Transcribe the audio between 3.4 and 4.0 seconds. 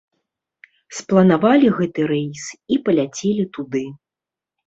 туды.